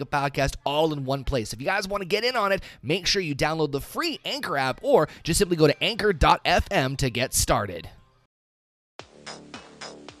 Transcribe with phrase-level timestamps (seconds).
[0.00, 1.52] a podcast all in one place.
[1.52, 4.20] If you guys want to get in on it, make sure you download the free
[4.24, 7.88] Anchor app or just simply go to anchor.fm to get started.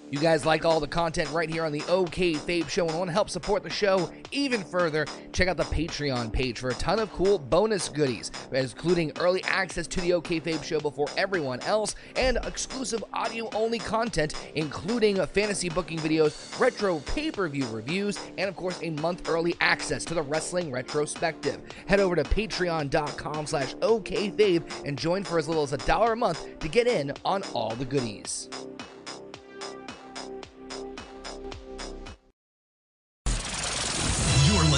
[0.08, 3.08] You guys like all the content right here on the OK Fabe Show and want
[3.08, 7.00] to help support the show even further, check out the Patreon page for a ton
[7.00, 11.96] of cool bonus goodies, including early access to the OK Fabe Show before everyone else,
[12.14, 18.48] and exclusive audio only content, including fantasy booking videos, retro pay per view reviews, and
[18.48, 21.60] of course, a month early access to the Wrestling Retrospective.
[21.86, 26.16] Head over to patreon.com slash OKFabe and join for as little as a dollar a
[26.16, 28.48] month to get in on all the goodies.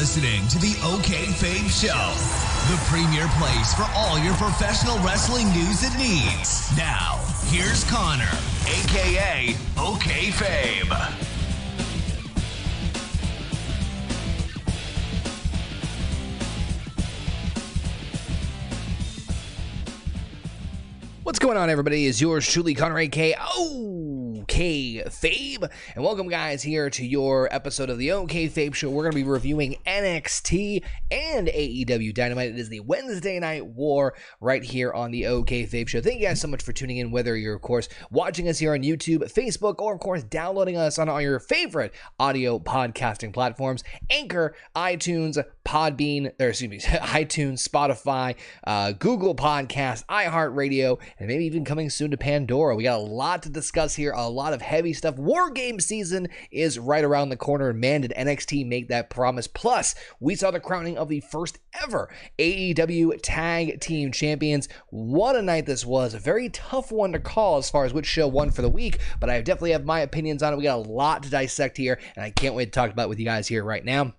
[0.09, 1.93] Listening to the OK Fabe Show,
[2.73, 6.75] the premier place for all your professional wrestling news and needs.
[6.79, 8.25] Now, here's Connor,
[8.65, 11.13] aka OK Fabe.
[21.23, 22.07] What's going on, everybody?
[22.07, 23.35] Is yours truly, Connor AK?
[24.59, 28.91] OK Fabe, and welcome, guys, here to your episode of the OK Fabe Show.
[28.91, 32.51] We're going to be reviewing NXT and AEW Dynamite.
[32.51, 36.01] It is the Wednesday Night War right here on the OK Fabe Show.
[36.01, 38.73] Thank you guys so much for tuning in, whether you're, of course, watching us here
[38.73, 43.85] on YouTube, Facebook, or, of course, downloading us on all your favorite audio podcasting platforms
[44.11, 48.35] Anchor, iTunes, Podbean, or excuse me, iTunes, Spotify,
[48.67, 52.75] uh, Google Podcast, iHeartRadio, and maybe even coming soon to Pandora.
[52.75, 55.17] We got a lot to discuss here, a lot of heavy stuff.
[55.17, 59.47] War game season is right around the corner, and man, did NXT make that promise.
[59.47, 64.69] Plus, we saw the crowning of the first ever AEW Tag Team Champions.
[64.91, 66.15] What a night this was!
[66.15, 68.99] A very tough one to call as far as which show won for the week,
[69.21, 70.57] but I definitely have my opinions on it.
[70.57, 73.09] We got a lot to dissect here, and I can't wait to talk about it
[73.09, 74.15] with you guys here right now.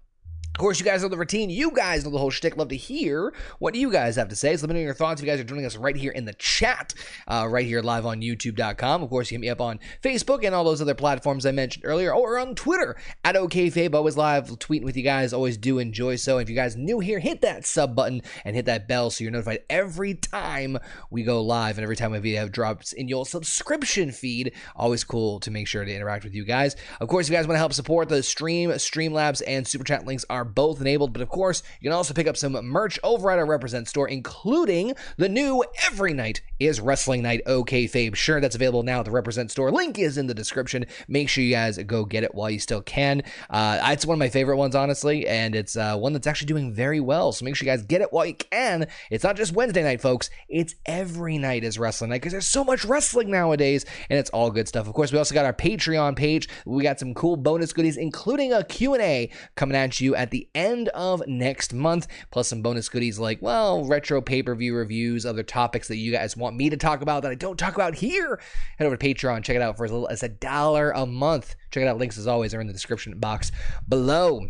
[0.59, 1.49] Of course, you guys know the routine.
[1.49, 2.57] You guys know the whole shtick.
[2.57, 4.57] Love to hear what you guys have to say.
[4.57, 6.25] So let me know your thoughts if you guys are joining us right here in
[6.25, 6.93] the chat,
[7.29, 9.01] uh, right here live on YouTube.com.
[9.01, 11.85] Of course, you hit me up on Facebook and all those other platforms I mentioned
[11.85, 13.95] earlier, or on Twitter at OKFabe.
[13.95, 15.31] Always live tweeting with you guys.
[15.31, 16.39] Always do enjoy so.
[16.39, 19.31] If you guys new here, hit that sub button and hit that bell so you're
[19.31, 20.77] notified every time
[21.09, 24.51] we go live and every time a video drops in your subscription feed.
[24.75, 26.75] Always cool to make sure to interact with you guys.
[26.99, 30.05] Of course, if you guys want to help support the stream, Streamlabs, and Super Chat
[30.05, 31.13] links are both enabled.
[31.13, 34.07] But of course, you can also pick up some merch over at our Represent store,
[34.07, 38.15] including the new Every Night is Wrestling Night OK Fabe.
[38.15, 39.71] Sure, that's available now at the Represent store.
[39.71, 40.85] Link is in the description.
[41.07, 43.23] Make sure you guys go get it while you still can.
[43.49, 46.73] Uh, it's one of my favorite ones, honestly, and it's uh, one that's actually doing
[46.73, 47.31] very well.
[47.31, 48.87] So make sure you guys get it while you can.
[49.09, 50.29] It's not just Wednesday night, folks.
[50.47, 54.51] It's every night is Wrestling Night because there's so much wrestling nowadays, and it's all
[54.51, 54.87] good stuff.
[54.87, 56.47] Of course, we also got our Patreon page.
[56.65, 60.89] We got some cool bonus goodies, including a Q&A coming at you at the end
[60.89, 65.43] of next month, plus some bonus goodies like, well, retro pay per view reviews, other
[65.43, 68.39] topics that you guys want me to talk about that I don't talk about here.
[68.77, 71.55] Head over to Patreon, check it out for as little as a dollar a month.
[71.71, 71.97] Check it out.
[71.97, 73.51] Links, as always, are in the description box
[73.87, 74.49] below.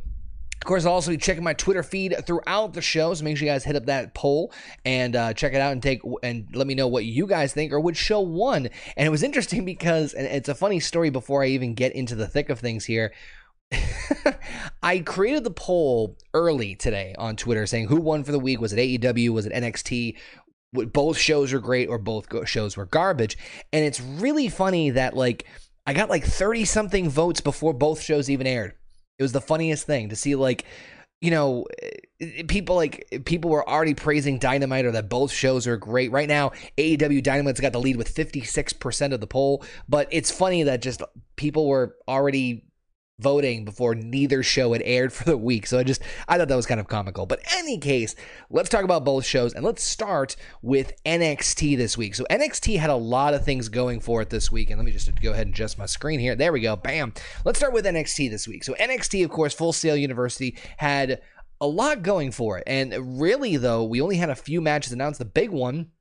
[0.61, 3.47] Of course, I'll also be checking my Twitter feed throughout the show, so make sure
[3.47, 4.51] you guys hit up that poll
[4.83, 7.71] and uh, check it out and take and let me know what you guys think
[7.71, 8.67] or which show won.
[8.97, 12.13] And it was interesting because, and it's a funny story before I even get into
[12.13, 13.13] the thick of things here.
[14.83, 18.59] I created the poll early today on Twitter saying who won for the week.
[18.59, 19.29] Was it AEW?
[19.29, 20.17] Was it NXT?
[20.71, 23.37] Both shows were great or both shows were garbage.
[23.73, 25.45] And it's really funny that, like,
[25.85, 28.73] I got like 30 something votes before both shows even aired.
[29.17, 30.65] It was the funniest thing to see, like,
[31.21, 31.65] you know,
[32.21, 36.11] eh, people like people were already praising Dynamite or that both shows are great.
[36.11, 40.63] Right now, AEW Dynamite's got the lead with 56% of the poll, but it's funny
[40.63, 41.01] that just
[41.35, 42.68] people were already
[43.19, 45.67] voting before neither show had aired for the week.
[45.67, 47.25] So I just I thought that was kind of comical.
[47.25, 48.15] But any case,
[48.49, 52.15] let's talk about both shows and let's start with NXT this week.
[52.15, 54.69] So NXT had a lot of things going for it this week.
[54.69, 56.35] And let me just go ahead and adjust my screen here.
[56.35, 56.75] There we go.
[56.75, 57.13] Bam.
[57.45, 58.63] Let's start with NXT this week.
[58.63, 61.21] So NXT, of course, Full Sail University had
[61.61, 62.63] a lot going for it.
[62.67, 65.19] And really though, we only had a few matches announced.
[65.19, 65.91] The big one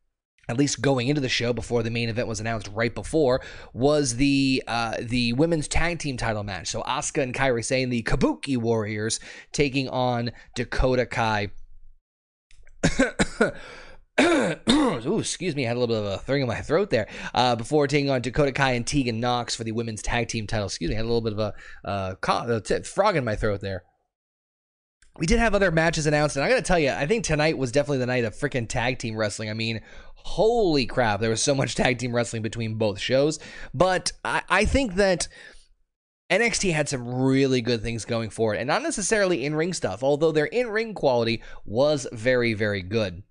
[0.49, 3.43] at least going into the show before the main event was announced right before
[3.73, 6.69] was the uh, the women's tag team title match.
[6.69, 9.21] So Asuka and Kairi Sane the Kabuki Warriors
[9.53, 11.51] taking on Dakota Kai.
[14.21, 17.07] Ooh, excuse me, I had a little bit of a thing in my throat there.
[17.35, 20.67] Uh, before taking on Dakota Kai and Tegan Nox for the women's tag team title.
[20.67, 21.55] Excuse me, I had a little bit of a
[21.85, 23.85] uh, co- t- frog in my throat there.
[25.19, 27.73] We did have other matches announced, and I gotta tell you, I think tonight was
[27.73, 29.51] definitely the night of freaking tag team wrestling.
[29.51, 29.81] I mean,
[30.15, 33.41] holy crap, there was so much tag team wrestling between both shows.
[33.75, 35.27] But I, I think that
[36.31, 40.05] NXT had some really good things going for it, and not necessarily in ring stuff,
[40.05, 43.25] although their in ring quality was very, very good.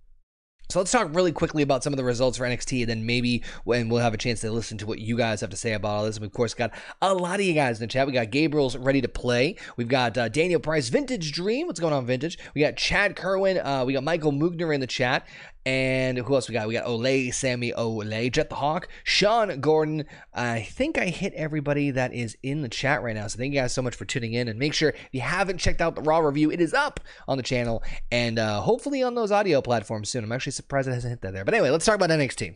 [0.70, 3.42] So let's talk really quickly about some of the results for NXT, and then maybe
[3.64, 5.88] when we'll have a chance to listen to what you guys have to say about
[5.88, 6.20] all this.
[6.20, 6.72] We of course got
[7.02, 8.06] a lot of you guys in the chat.
[8.06, 9.56] We got Gabriel's ready to play.
[9.78, 11.68] We've got uh, Daniel Price, Vintage Dream.
[11.68, 12.38] What's going on, Vintage?
[12.54, 13.60] We got Chad Kerwin.
[13.60, 15.26] Uh, we got Michael Mugner in the chat.
[15.68, 16.70] And who else we got?
[16.70, 20.06] We got Olay, Sammy Olay, Jet the Hawk, Sean Gordon.
[20.34, 23.28] I think I hit everybody that is in the chat right now.
[23.28, 24.48] So thank you guys so much for tuning in.
[24.48, 27.36] And make sure if you haven't checked out the Raw review, it is up on
[27.36, 27.84] the channel
[28.14, 30.24] and uh, hopefully on those audio platforms soon.
[30.24, 31.44] I'm actually surprised it hasn't hit that there.
[31.44, 32.56] But anyway, let's talk about NXT.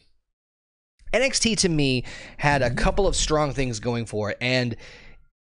[1.11, 2.05] NXT to me
[2.37, 4.37] had a couple of strong things going for it.
[4.39, 4.77] And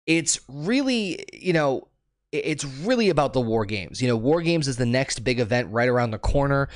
[0.06, 1.88] it's really, you know,
[2.34, 4.02] it's really about the war games.
[4.02, 6.68] You know, war games is the next big event right around the corner.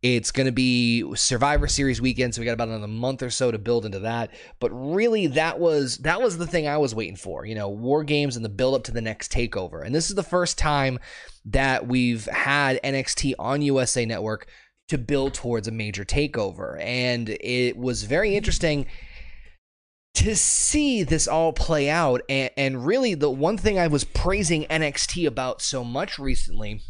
[0.00, 3.50] It's going to be Survivor Series weekend, so we got about another month or so
[3.50, 4.30] to build into that.
[4.60, 7.44] But really, that was that was the thing I was waiting for.
[7.44, 9.84] You know, War Games and the build up to the next takeover.
[9.84, 11.00] And this is the first time
[11.46, 14.46] that we've had NXT on USA Network
[14.86, 18.86] to build towards a major takeover, and it was very interesting
[20.14, 22.22] to see this all play out.
[22.28, 26.82] And, and really, the one thing I was praising NXT about so much recently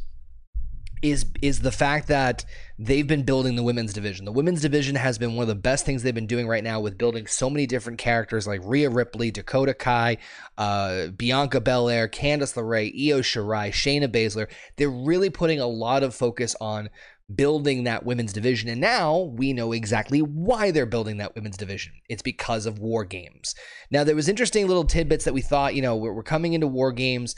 [1.03, 2.45] is is the fact that
[2.79, 4.25] they've been building the women's division.
[4.25, 6.81] The women's division has been one of the best things they've been doing right now
[6.81, 10.19] with building so many different characters like Rhea Ripley, Dakota Kai,
[10.57, 14.49] uh, Bianca Belair, Candice LeRae, Io Shirai, Shayna Baszler.
[14.77, 16.91] They're really putting a lot of focus on
[17.35, 18.71] building that women's division.
[18.71, 21.93] And now we know exactly why they're building that women's division.
[22.09, 23.55] It's because of war games.
[23.91, 26.67] Now, there was interesting little tidbits that we thought, you know, we're, we're coming into
[26.67, 27.35] war games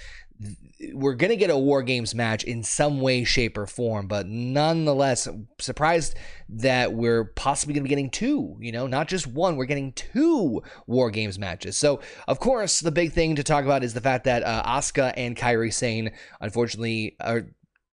[0.92, 4.26] we're going to get a War Games match in some way, shape, or form, but
[4.26, 5.28] nonetheless,
[5.58, 6.16] surprised
[6.48, 9.92] that we're possibly going to be getting two, you know, not just one, we're getting
[9.92, 11.76] two War Games matches.
[11.76, 15.12] So, of course, the big thing to talk about is the fact that uh, Asuka
[15.16, 17.46] and Kairi Sane, unfortunately, are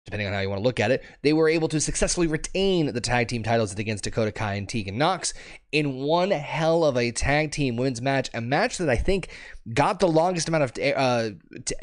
[0.08, 2.94] depending on how you want to look at it, they were able to successfully retain
[2.94, 5.34] the tag team titles against Dakota Kai and Tegan Nox
[5.74, 9.28] in one hell of a tag team women's match, a match that I think
[9.74, 11.32] got the longest amount of uh,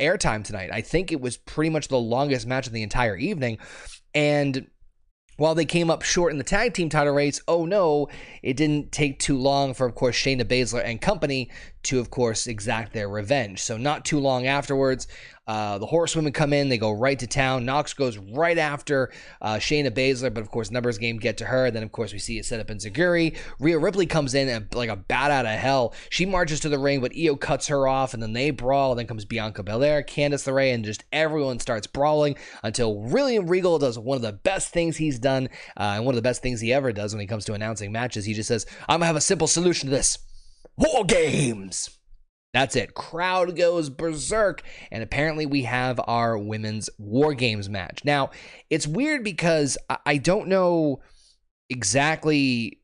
[0.00, 0.70] airtime tonight.
[0.72, 3.58] I think it was pretty much the longest match of the entire evening,
[4.14, 4.68] and
[5.36, 8.08] while they came up short in the tag team title race, oh no,
[8.42, 11.50] it didn't take too long for, of course, Shayna Baszler and company
[11.84, 13.62] to, of course, exact their revenge.
[13.62, 15.06] So, not too long afterwards,
[15.46, 17.66] uh, the horsewomen come in, they go right to town.
[17.66, 21.70] Nox goes right after uh, Shayna Baszler, but of course, numbers game get to her.
[21.70, 23.36] Then, of course, we see it set up in Zaguri.
[23.60, 25.94] Rhea Ripley comes in and, like a bat out of hell.
[26.08, 28.94] She marches to the ring, but Io cuts her off, and then they brawl.
[28.94, 33.98] Then comes Bianca Belair, Candice LeRae, and just everyone starts brawling until William Regal does
[33.98, 36.72] one of the best things he's done, uh, and one of the best things he
[36.72, 38.25] ever does when he comes to announcing matches.
[38.25, 40.19] He just says, I'm gonna have a simple solution to this
[40.76, 41.90] War Games.
[42.52, 42.94] That's it.
[42.94, 44.62] Crowd goes berserk.
[44.90, 48.04] And apparently, we have our women's War Games match.
[48.04, 48.30] Now,
[48.70, 49.76] it's weird because
[50.06, 51.00] I don't know
[51.69, 52.81] exactly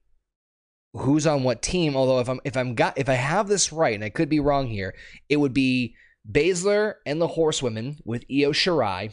[0.92, 1.96] who's on what team.
[1.96, 4.40] Although, if I'm if I'm got if I have this right, and I could be
[4.40, 4.94] wrong here,
[5.28, 5.94] it would be
[6.30, 9.12] Baszler and the Horsewomen with Io Shirai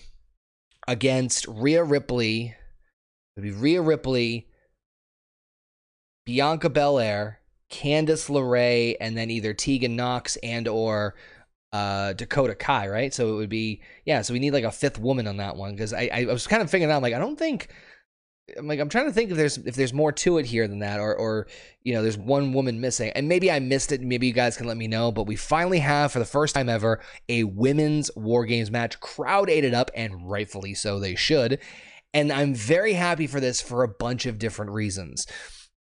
[0.87, 2.55] against Rhea Ripley.
[3.35, 4.47] It would be Rhea Ripley,
[6.25, 11.15] Bianca Belair, Candice LeRae, and then either Tegan Nox and or
[11.73, 13.13] uh, Dakota Kai, right?
[13.13, 14.21] So it would be yeah.
[14.21, 16.61] So we need like a fifth woman on that one because I, I was kind
[16.61, 17.69] of figuring out like I don't think
[18.57, 20.79] I'm like I'm trying to think if there's if there's more to it here than
[20.79, 21.47] that or or
[21.83, 24.67] you know there's one woman missing and maybe I missed it maybe you guys can
[24.67, 28.45] let me know but we finally have for the first time ever a women's war
[28.45, 31.59] games match crowd ate it up and rightfully so they should
[32.13, 35.27] and I'm very happy for this for a bunch of different reasons.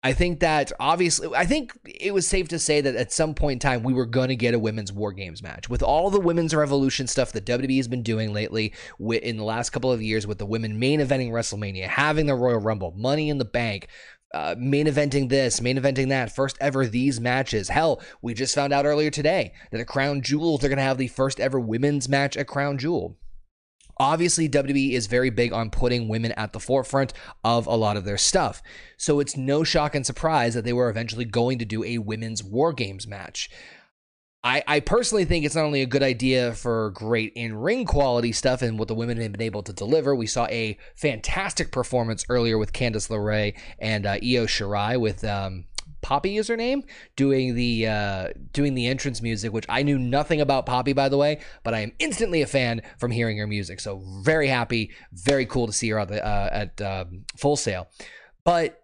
[0.04, 3.52] I think that obviously, I think it was safe to say that at some point
[3.52, 6.18] in time we were going to get a women's War Games match with all the
[6.18, 10.26] women's revolution stuff that WWE has been doing lately in the last couple of years
[10.26, 13.88] with the women main eventing WrestleMania, having the Royal Rumble, Money in the Bank.
[14.35, 17.68] Uh, main eventing this, main eventing that, first ever these matches.
[17.68, 20.97] Hell, we just found out earlier today that at Crown Jewel, they're going to have
[20.97, 23.18] the first ever women's match at Crown Jewel
[23.99, 27.12] Obviously, WWE is very big on putting women at the forefront
[27.44, 28.62] of a lot of their stuff.
[28.96, 32.42] So it's no shock and surprise that they were eventually going to do a women's
[32.42, 33.50] War Games match.
[34.44, 38.32] I, I personally think it's not only a good idea for great in ring quality
[38.32, 40.16] stuff and what the women have been able to deliver.
[40.16, 45.66] We saw a fantastic performance earlier with Candice LeRae and uh, Io Shirai with um,
[46.02, 46.82] Poppy is her name,
[47.16, 51.16] doing the uh, doing the entrance music, which I knew nothing about Poppy by the
[51.16, 53.80] way, but I am instantly a fan from hearing her music.
[53.80, 57.88] So very happy, very cool to see her at the, uh, at um, Full Sail.
[58.44, 58.82] But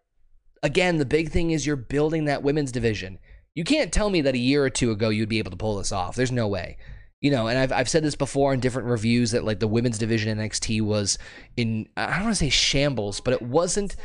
[0.63, 3.19] again, the big thing is you're building that women's division.
[3.55, 5.77] You can't tell me that a year or two ago you'd be able to pull
[5.77, 6.17] this off.
[6.17, 6.79] There's no way.
[7.21, 9.99] You know, and I've, I've said this before in different reviews that like the women's
[9.99, 11.19] division NXT was
[11.57, 13.97] in I don't want to say shambles, but it wasn't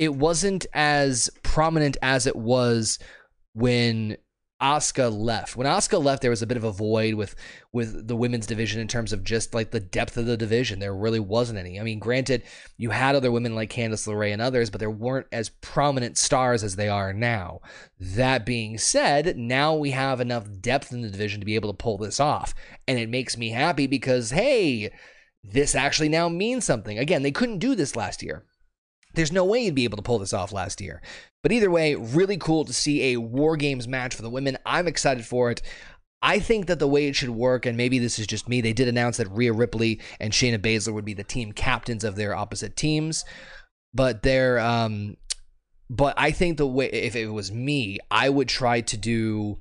[0.00, 2.98] it wasn't as prominent as it was
[3.52, 4.16] when
[4.60, 5.56] Asuka left.
[5.56, 7.34] When Asuka left, there was a bit of a void with
[7.72, 10.78] with the women's division in terms of just like the depth of the division.
[10.78, 11.78] There really wasn't any.
[11.78, 12.44] I mean, granted,
[12.78, 16.64] you had other women like Candice LeRae and others, but there weren't as prominent stars
[16.64, 17.60] as they are now.
[17.98, 21.76] That being said, now we have enough depth in the division to be able to
[21.76, 22.54] pull this off,
[22.88, 24.90] and it makes me happy because hey,
[25.44, 26.98] this actually now means something.
[26.98, 28.46] Again, they couldn't do this last year.
[29.14, 31.02] There's no way you'd be able to pull this off last year.
[31.42, 34.58] But either way, really cool to see a War Games match for the women.
[34.64, 35.62] I'm excited for it.
[36.22, 38.74] I think that the way it should work, and maybe this is just me, they
[38.74, 42.34] did announce that Rhea Ripley and Shayna Baszler would be the team captains of their
[42.34, 43.24] opposite teams.
[43.94, 45.16] But they're, um,
[45.88, 49.58] but I think the way, if it was me, I would try to do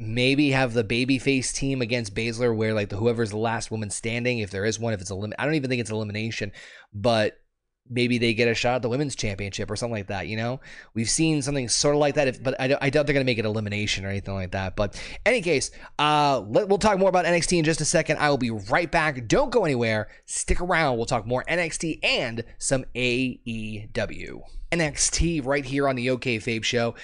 [0.00, 4.38] maybe have the babyface team against Baszler, where like the whoever's the last woman standing,
[4.38, 6.50] if there is one, if it's a limit, I don't even think it's elimination,
[6.92, 7.41] but
[7.88, 10.26] maybe they get a shot at the women's championship or something like that.
[10.26, 10.60] You know,
[10.94, 13.30] we've seen something sort of like that, if, but I, I doubt they're going to
[13.30, 14.76] make it elimination or anything like that.
[14.76, 18.18] But any case, uh, let, we'll talk more about NXT in just a second.
[18.18, 19.26] I will be right back.
[19.28, 20.08] Don't go anywhere.
[20.26, 20.96] Stick around.
[20.96, 24.40] We'll talk more NXT and some AEW.
[24.70, 26.94] NXT right here on the OK Fabe Show.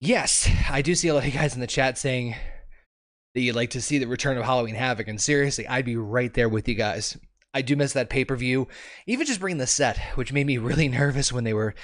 [0.00, 2.36] Yes, I do see a lot of guys in the chat saying
[3.34, 6.32] that you'd like to see the return of Halloween Havoc, and seriously, I'd be right
[6.34, 7.16] there with you guys.
[7.54, 8.68] I do miss that pay per view.
[9.06, 11.74] Even just bringing the set, which made me really nervous when they were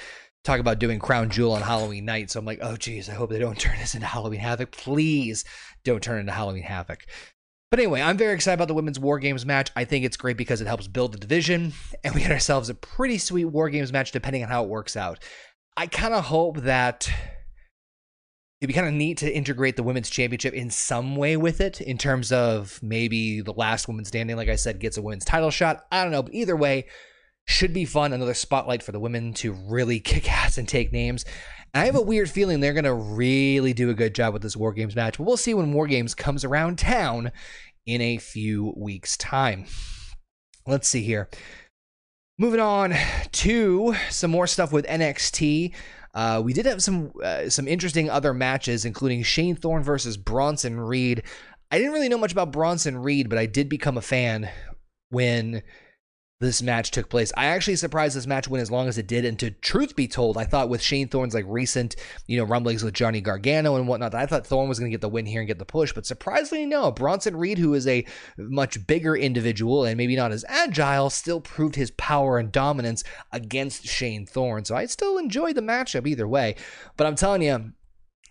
[0.45, 2.31] talking about doing Crown Jewel on Halloween night.
[2.31, 4.73] So I'm like, oh, geez, I hope they don't turn this into Halloween Havoc.
[4.73, 5.45] Please
[5.85, 7.07] don't turn it into Halloween Havoc.
[7.71, 9.71] But anyway, I'm very excited about the women's War Games match.
[9.75, 11.73] I think it's great because it helps build the division,
[12.05, 14.97] and we get ourselves a pretty sweet War Games match depending on how it works
[14.97, 15.19] out.
[15.77, 17.11] I kind of hope that
[18.65, 21.83] it'd be kind of neat to integrate the women's championship in some way with it
[21.83, 25.51] in terms of maybe the last woman standing like i said gets a women's title
[25.51, 26.87] shot i don't know but either way
[27.47, 31.27] should be fun another spotlight for the women to really kick ass and take names
[31.77, 34.57] I have a weird feeling they're going to really do a good job with this
[34.57, 37.33] War Games match, but we'll see when War Games comes around town
[37.85, 39.67] in a few weeks' time.
[40.69, 41.29] Let's see here.
[42.39, 42.95] Moving on
[43.33, 45.75] to some more stuff with NXT.
[46.15, 50.79] Uh, we did have some uh, some interesting other matches, including Shane Thorne versus Bronson
[50.79, 51.23] Reed.
[51.71, 54.49] I didn't really know much about Bronson Reed, but I did become a fan
[55.11, 55.63] when
[56.41, 57.33] this match took place.
[57.37, 59.25] I actually surprised this match went as long as it did.
[59.25, 61.95] And to truth be told, I thought with Shane Thorne's like recent,
[62.27, 65.01] you know, rumblings with Johnny Gargano and whatnot, I thought Thorne was going to get
[65.01, 65.93] the win here and get the push.
[65.93, 66.91] But surprisingly, no.
[66.91, 68.05] Bronson Reed, who is a
[68.37, 73.87] much bigger individual and maybe not as agile, still proved his power and dominance against
[73.87, 74.65] Shane Thorne.
[74.65, 76.57] So I still enjoyed the matchup either way.
[76.97, 77.73] But I'm telling you,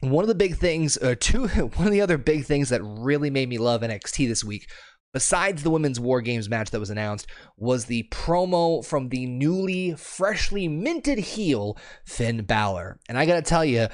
[0.01, 2.83] one of the big things, or uh, two, one of the other big things that
[2.83, 4.67] really made me love NXT this week
[5.13, 7.27] besides the women's war games match that was announced
[7.57, 12.99] was the promo from the newly freshly minted heel Finn Balor.
[13.07, 13.87] And I got to tell you,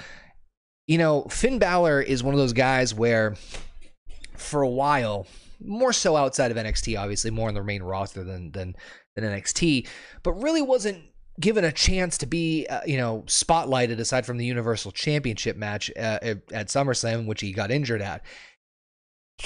[0.88, 3.36] you know, Finn Balor is one of those guys where
[4.36, 5.28] for a while,
[5.62, 8.76] more so outside of NXT obviously, more on the main roster than than
[9.16, 9.88] than NXT,
[10.24, 11.04] but really wasn't
[11.40, 15.90] given a chance to be, uh, you know, spotlighted aside from the Universal Championship match
[15.98, 18.26] uh, at SummerSlam, which he got injured at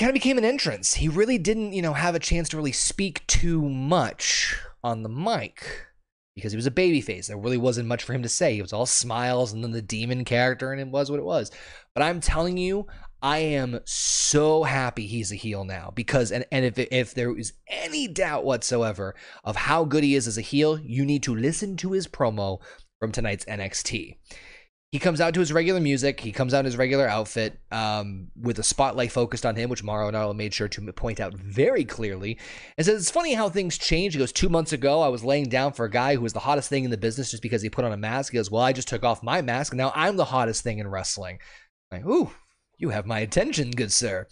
[0.03, 0.95] kind of became an entrance.
[0.95, 5.07] He really didn't, you know, have a chance to really speak too much on the
[5.07, 5.87] mic
[6.35, 7.27] because he was a babyface.
[7.27, 8.53] There really wasn't much for him to say.
[8.53, 11.51] He was all smiles and then the demon character, and it was what it was.
[11.95, 12.85] But I'm telling you,
[13.21, 17.53] I am so happy he's a heel now because, and, and if, if there is
[17.69, 21.77] any doubt whatsoever of how good he is as a heel, you need to listen
[21.77, 22.59] to his promo
[22.99, 24.17] from tonight's NXT
[24.93, 26.19] he comes out to his regular music.
[26.19, 29.83] He comes out in his regular outfit um, with a spotlight focused on him, which
[29.83, 32.37] Mauro Ranallo made sure to point out very clearly.
[32.77, 34.13] And says it's funny how things change.
[34.13, 36.41] He goes, Two months ago, I was laying down for a guy who was the
[36.41, 38.33] hottest thing in the business just because he put on a mask.
[38.33, 39.73] He goes, Well, I just took off my mask.
[39.73, 41.39] Now I'm the hottest thing in wrestling.
[41.91, 42.29] I'm like, ooh,
[42.77, 44.27] You have my attention, good sir.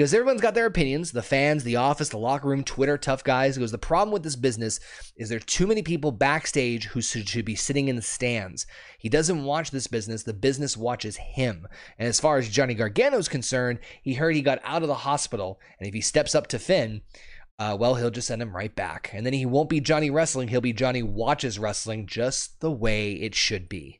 [0.00, 3.58] Because everyone's got their opinions the fans, the office, the locker room, Twitter, tough guys.
[3.58, 4.80] Goes, The problem with this business
[5.14, 8.66] is there are too many people backstage who should be sitting in the stands.
[8.98, 11.68] He doesn't watch this business, the business watches him.
[11.98, 14.94] And as far as Johnny Gargano is concerned, he heard he got out of the
[14.94, 17.02] hospital, and if he steps up to Finn,
[17.58, 19.10] uh, well, he'll just send him right back.
[19.12, 23.12] And then he won't be Johnny Wrestling, he'll be Johnny Watches Wrestling just the way
[23.12, 23.99] it should be.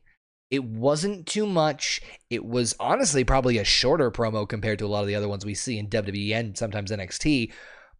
[0.51, 2.01] It wasn't too much.
[2.29, 5.45] It was honestly probably a shorter promo compared to a lot of the other ones
[5.45, 7.51] we see in WWE and sometimes NXT,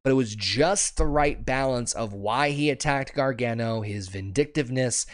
[0.04, 5.06] but it was just the right balance of why he attacked Gargano, his vindictiveness,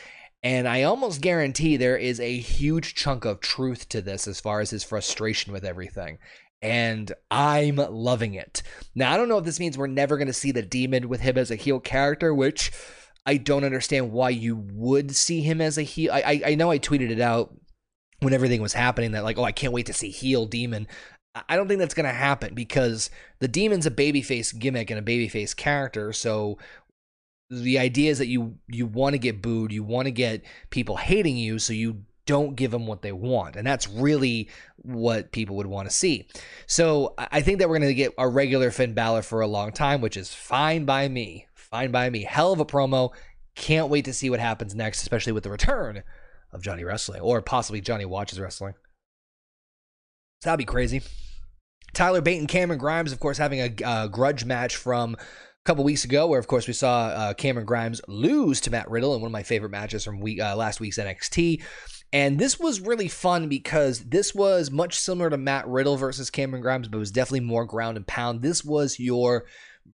[0.44, 4.60] and I almost guarantee there is a huge chunk of truth to this as far
[4.60, 6.20] as his frustration with everything.
[6.62, 8.64] And I'm loving it.
[8.96, 11.22] Now, I don't know if this means we're never going to see the demon with
[11.22, 12.72] him as a heel character, which
[13.28, 16.14] I don't understand why you would see him as a heel.
[16.14, 17.54] I, I, I know I tweeted it out
[18.22, 20.88] when everything was happening that like, oh, I can't wait to see heel demon.
[21.48, 25.04] I don't think that's going to happen because the demon's a babyface gimmick and a
[25.04, 26.14] babyface character.
[26.14, 26.58] So
[27.50, 30.96] the idea is that you you want to get booed, you want to get people
[30.96, 33.56] hating you, so you don't give them what they want.
[33.56, 36.28] And that's really what people would want to see.
[36.66, 39.72] So I think that we're going to get a regular Finn Balor for a long
[39.72, 41.47] time, which is fine by me.
[41.70, 42.24] Fine by me.
[42.24, 43.12] Hell of a promo.
[43.56, 46.04] Can't wait to see what happens next, especially with the return
[46.52, 48.74] of Johnny Wrestling or possibly Johnny Watches Wrestling.
[50.42, 51.02] So that'd be crazy.
[51.94, 55.18] Tyler Bate and Cameron Grimes, of course, having a grudge match from a
[55.66, 59.16] couple weeks ago, where of course we saw uh, Cameron Grimes lose to Matt Riddle
[59.16, 61.64] in one of my favorite matches from week uh, last week's NXT.
[62.14, 66.62] And this was really fun because this was much similar to Matt Riddle versus Cameron
[66.62, 68.42] Grimes, but was definitely more ground and pound.
[68.42, 69.46] This was your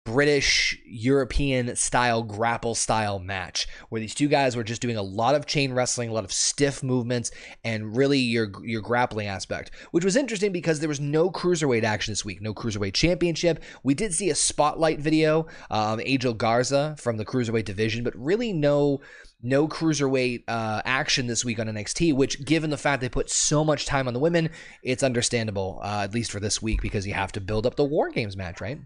[0.04, 5.34] British European style grapple style match where these two guys were just doing a lot
[5.34, 7.30] of chain wrestling, a lot of stiff movements,
[7.62, 12.12] and really your your grappling aspect, which was interesting because there was no cruiserweight action
[12.12, 13.62] this week, no cruiserweight championship.
[13.82, 18.52] We did see a spotlight video um, Angel Garza from the cruiserweight division, but really
[18.52, 19.00] no
[19.42, 23.62] no cruiserweight uh, action this week on NXT, which, given the fact they put so
[23.62, 24.48] much time on the women,
[24.82, 27.84] it's understandable, uh, at least for this week, because you have to build up the
[27.84, 28.78] War Games match, right?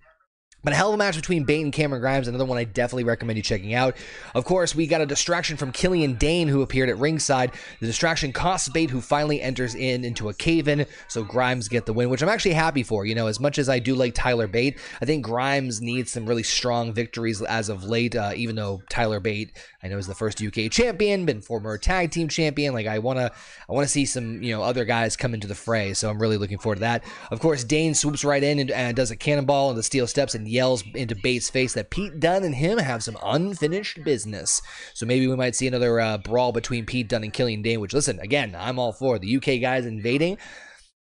[0.65, 3.05] But a hell of a match between Bate and Cameron Grimes, another one I definitely
[3.05, 3.97] recommend you checking out.
[4.35, 7.53] Of course, we got a distraction from Killian Dain, who appeared at ringside.
[7.79, 11.93] The distraction costs Bate, who finally enters in into a cave-in, so Grimes get the
[11.93, 13.07] win, which I'm actually happy for.
[13.07, 16.27] You know, as much as I do like Tyler Bate, I think Grimes needs some
[16.27, 18.17] really strong victories as of late.
[18.17, 22.11] Uh, even though Tyler Bate, I know, is the first UK champion, been former tag
[22.11, 22.75] team champion.
[22.75, 23.31] Like I wanna,
[23.69, 25.95] I wanna see some, you know, other guys come into the fray.
[25.95, 27.05] So I'm really looking forward to that.
[27.31, 30.35] Of course, Dane swoops right in and, and does a cannonball on the steel steps
[30.35, 34.61] and yells into Bates' face that Pete Dunne and him have some unfinished business.
[34.95, 37.93] So maybe we might see another uh, brawl between Pete Dunne and Killian Dain, which,
[37.93, 40.39] listen, again, I'm all for the UK guys invading.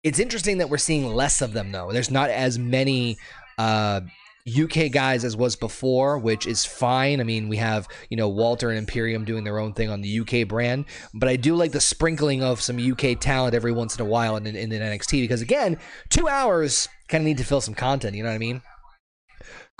[0.02, 1.92] It's interesting that we're seeing less of them, though.
[1.92, 3.18] There's not as many.
[3.58, 4.00] Uh,
[4.48, 7.20] UK guys as was before, which is fine.
[7.20, 10.20] I mean, we have, you know, Walter and Imperium doing their own thing on the
[10.20, 14.04] UK brand, but I do like the sprinkling of some UK talent every once in
[14.04, 15.78] a while in, in, in NXT because, again,
[16.08, 18.62] two hours kind of need to fill some content, you know what I mean?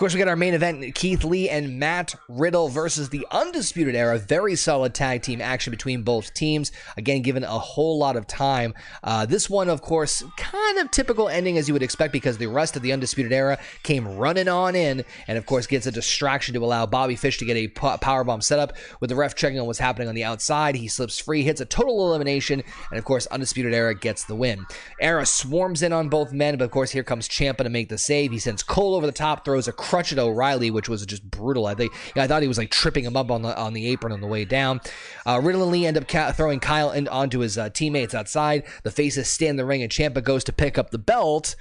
[0.03, 4.19] Course, we got our main event Keith Lee and Matt Riddle versus the Undisputed Era.
[4.19, 6.73] Very solid tag team action between both teams.
[6.97, 8.75] Again, given a whole lot of time.
[9.05, 12.49] Uh, this one, of course, kind of typical ending as you would expect because the
[12.49, 16.53] rest of the Undisputed Era came running on in and, of course, gets a distraction
[16.55, 19.79] to allow Bobby Fish to get a powerbomb setup with the ref checking on what's
[19.79, 20.75] happening on the outside.
[20.75, 24.67] He slips free, hits a total elimination, and, of course, Undisputed Era gets the win.
[25.01, 27.99] Era swarms in on both men, but, of course, here comes Ciampa to make the
[27.99, 28.33] save.
[28.33, 31.67] He sends Cole over the top, throws a crutch at O'Reilly, which was just brutal.
[31.67, 34.11] I think I thought he was like tripping him up on the on the apron
[34.11, 34.81] on the way down.
[35.27, 38.65] Uh, Riddle and Lee end up ca- throwing Kyle in, onto his uh, teammates outside.
[38.85, 41.57] The faces stay in the ring, and Ciampa goes to pick up the belt,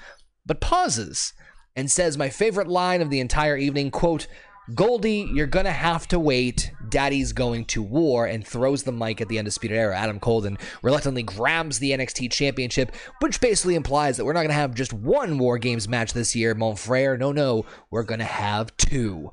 [0.46, 1.34] but pauses
[1.76, 4.28] and says my favorite line of the entire evening: "quote."
[4.76, 6.71] Goldie, you're gonna have to wait.
[6.88, 9.97] Daddy's going to war and throws the mic at the Undisputed Era.
[9.97, 10.47] Adam Cole
[10.84, 15.39] reluctantly grabs the NXT Championship, which basically implies that we're not gonna have just one
[15.39, 17.17] War Games match this year, Mon Frere.
[17.17, 19.32] No, no, we're gonna have two.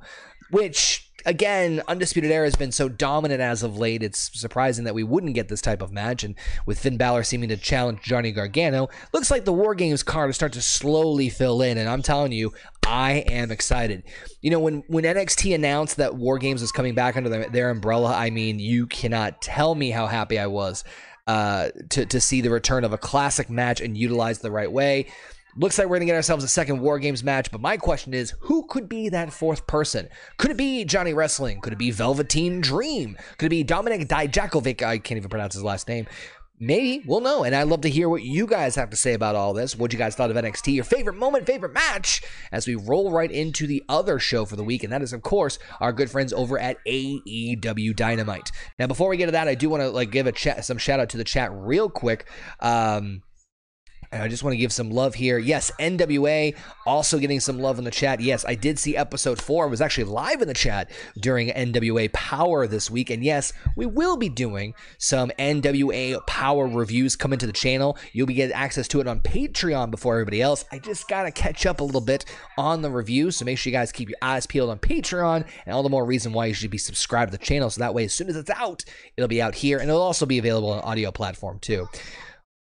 [0.50, 5.02] Which again, Undisputed Era has been so dominant as of late, it's surprising that we
[5.02, 6.24] wouldn't get this type of match.
[6.24, 6.34] And
[6.66, 10.36] with Finn Balor seeming to challenge Johnny Gargano, looks like the War Games card is
[10.36, 11.78] starting to slowly fill in.
[11.78, 12.52] And I'm telling you,
[12.86, 14.04] I am excited.
[14.40, 17.70] You know, when, when NXT announced that War Games was coming back under their, their
[17.70, 20.84] umbrella, I mean, you cannot tell me how happy I was
[21.26, 25.08] uh, to, to see the return of a classic match and utilized the right way.
[25.60, 28.14] Looks like we're going to get ourselves a second War Games match, but my question
[28.14, 30.08] is who could be that fourth person?
[30.36, 31.60] Could it be Johnny Wrestling?
[31.60, 33.16] Could it be Velveteen Dream?
[33.38, 34.82] Could it be Dominik Dijakovic?
[34.82, 36.06] I can't even pronounce his last name.
[36.60, 37.42] maybe we'll know.
[37.42, 39.76] And I'd love to hear what you guys have to say about all this.
[39.76, 43.30] What you guys thought of NXT, your favorite moment, favorite match, as we roll right
[43.30, 44.84] into the other show for the week.
[44.84, 48.52] And that is, of course, our good friends over at AEW Dynamite.
[48.78, 50.78] Now, before we get to that, I do want to like give a chat, some
[50.78, 52.28] shout out to the chat real quick.
[52.60, 53.22] Um,
[54.10, 55.38] and I just want to give some love here.
[55.38, 58.20] Yes, NWA also getting some love in the chat.
[58.20, 59.64] Yes, I did see episode four.
[59.64, 60.90] I was actually live in the chat
[61.20, 63.10] during NWA Power this week.
[63.10, 67.98] And yes, we will be doing some NWA Power reviews coming to the channel.
[68.12, 70.64] You'll be getting access to it on Patreon before everybody else.
[70.72, 72.24] I just got to catch up a little bit
[72.56, 73.30] on the review.
[73.30, 75.46] So make sure you guys keep your eyes peeled on Patreon.
[75.66, 77.68] And all the more reason why you should be subscribed to the channel.
[77.68, 78.84] So that way, as soon as it's out,
[79.16, 79.78] it'll be out here.
[79.78, 81.88] And it'll also be available on audio platform too.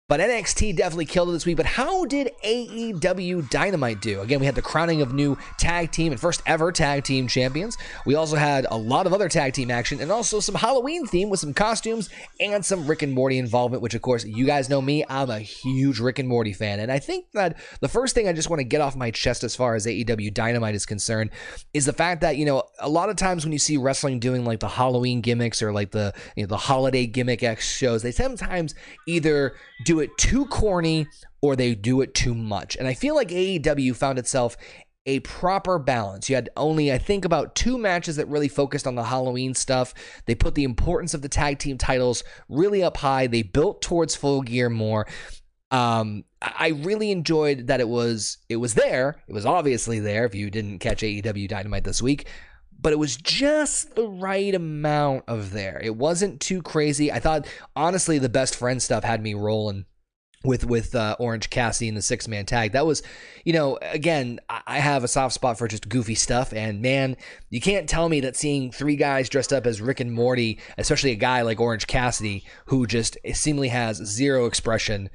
[0.10, 1.58] But NXT definitely killed it this week.
[1.58, 4.22] But how did AEW Dynamite do?
[4.22, 7.78] Again, we had the crowning of new tag team and first ever tag team champions.
[8.06, 11.30] We also had a lot of other tag team action and also some Halloween theme
[11.30, 14.82] with some costumes and some Rick and Morty involvement, which, of course, you guys know
[14.82, 15.04] me.
[15.10, 16.80] I'm a huge Rick and Morty fan.
[16.80, 19.44] And I think that the first thing I just want to get off my chest
[19.44, 21.32] as far as AEW Dynamite is concerned
[21.74, 24.46] is the fact that, you know, a lot of times when you see wrestling doing
[24.46, 28.14] like the Halloween gimmicks or like the, you know, the holiday gimmick X shows, they
[28.14, 28.74] sometimes
[29.06, 29.54] either
[30.00, 31.08] it too corny
[31.42, 32.76] or they do it too much.
[32.76, 34.58] And I feel like AEW found itself
[35.06, 36.30] a proper balance.
[36.30, 39.94] You had only, I think, about two matches that really focused on the Halloween stuff.
[40.26, 43.28] They put the importance of the tag team titles really up high.
[43.28, 45.08] They built towards full gear more.
[45.72, 49.22] Um, I really enjoyed that it was it was there.
[49.28, 50.26] It was obviously there.
[50.26, 52.28] If you didn't catch AEW Dynamite this week,
[52.80, 55.80] but it was just the right amount of there.
[55.84, 57.12] It wasn't too crazy.
[57.12, 59.86] I thought honestly the best friend stuff had me rolling
[60.44, 62.72] with with uh, Orange Cassidy and the six man tag.
[62.74, 63.04] That was,
[63.44, 67.18] you know, again, I have a soft spot for just goofy stuff, and man,
[67.50, 71.12] you can't tell me that seeing three guys dressed up as Rick and Morty, especially
[71.12, 75.10] a guy like Orange Cassidy who just seemingly has zero expression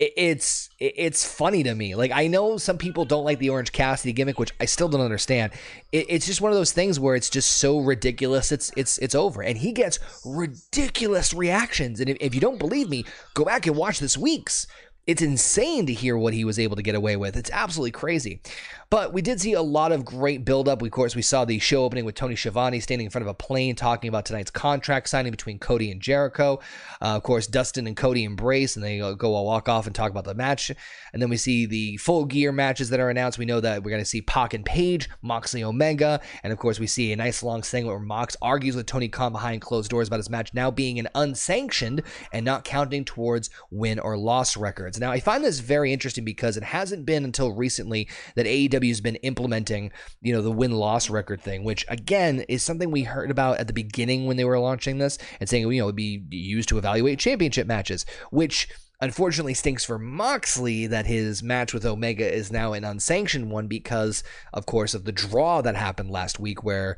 [0.00, 1.96] it's it's funny to me.
[1.96, 5.00] Like I know some people don't like the Orange Cassidy gimmick, which I still don't
[5.00, 5.52] understand.
[5.90, 8.52] it's just one of those things where it's just so ridiculous.
[8.52, 11.98] It's it's it's over, and he gets ridiculous reactions.
[12.00, 14.68] And if, if you don't believe me, go back and watch this week's.
[15.08, 17.34] It's insane to hear what he was able to get away with.
[17.34, 18.42] It's absolutely crazy.
[18.90, 20.82] But we did see a lot of great buildup.
[20.82, 23.34] Of course, we saw the show opening with Tony Schiavone standing in front of a
[23.34, 26.60] plane talking about tonight's contract signing between Cody and Jericho.
[27.00, 30.10] Uh, of course, Dustin and Cody embrace and they go a walk off and talk
[30.10, 30.70] about the match.
[31.14, 33.38] And then we see the full gear matches that are announced.
[33.38, 36.20] We know that we're going to see Pac and Page, Moxley Omega.
[36.42, 39.32] And of course, we see a nice long segment where Mox argues with Tony Khan
[39.32, 43.98] behind closed doors about his match now being an unsanctioned and not counting towards win
[43.98, 44.97] or loss records.
[45.00, 49.00] Now, I find this very interesting because it hasn't been until recently that AEW AEW's
[49.00, 53.30] been implementing, you know, the win loss record thing, which again is something we heard
[53.30, 55.96] about at the beginning when they were launching this and saying, you know, it would
[55.96, 58.68] be used to evaluate championship matches, which
[59.00, 64.24] unfortunately stinks for Moxley that his match with Omega is now an unsanctioned one because,
[64.52, 66.96] of course, of the draw that happened last week where